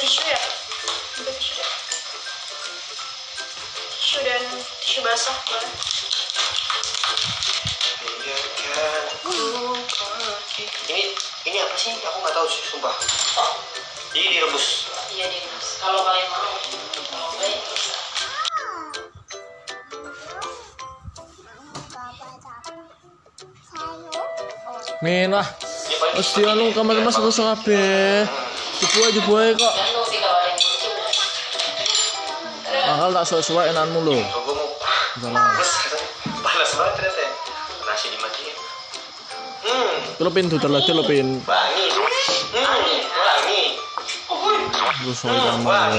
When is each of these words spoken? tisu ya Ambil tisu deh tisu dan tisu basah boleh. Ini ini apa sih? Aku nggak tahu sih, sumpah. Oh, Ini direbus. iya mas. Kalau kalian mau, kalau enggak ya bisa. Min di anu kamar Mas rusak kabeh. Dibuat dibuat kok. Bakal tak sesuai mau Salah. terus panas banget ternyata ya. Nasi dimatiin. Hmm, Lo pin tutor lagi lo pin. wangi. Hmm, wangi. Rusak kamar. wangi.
tisu 0.00 0.22
ya 0.26 0.40
Ambil 1.20 1.32
tisu 1.36 1.52
deh 1.56 1.70
tisu 3.94 4.18
dan 4.26 4.42
tisu 4.82 5.00
basah 5.06 5.36
boleh. 5.46 5.70
Ini 10.90 11.02
ini 11.46 11.58
apa 11.62 11.74
sih? 11.78 11.94
Aku 11.94 12.16
nggak 12.18 12.34
tahu 12.34 12.46
sih, 12.50 12.62
sumpah. 12.74 12.94
Oh, 13.38 13.50
Ini 14.18 14.26
direbus. 14.34 14.90
iya 15.14 15.30
mas. 15.30 15.78
Kalau 15.78 16.02
kalian 16.02 16.26
mau, 16.34 16.50
kalau 17.06 17.28
enggak 17.38 17.48
ya 17.54 17.58
bisa. 17.70 17.94
Min 25.00 25.32
di 26.30 26.42
anu 26.42 26.72
kamar 26.72 26.96
Mas 27.00 27.16
rusak 27.16 27.44
kabeh. 27.44 28.24
Dibuat 28.80 29.10
dibuat 29.12 29.52
kok. 29.56 29.74
Bakal 32.80 33.08
tak 33.12 33.24
sesuai 33.28 33.68
mau 33.86 34.02
Salah. 35.20 35.52
terus 35.52 35.72
panas 36.40 36.70
banget 36.72 36.92
ternyata 36.96 37.20
ya. 37.20 37.30
Nasi 37.84 38.06
dimatiin. 38.08 38.56
Hmm, 39.60 39.94
Lo 40.18 40.30
pin 40.30 40.46
tutor 40.48 40.70
lagi 40.70 40.90
lo 40.90 41.04
pin. 41.04 41.42
wangi. 41.44 41.86
Hmm, 42.50 42.88
wangi. 43.12 43.62
Rusak 45.04 45.28
kamar. 45.28 45.60
wangi. 45.60 45.88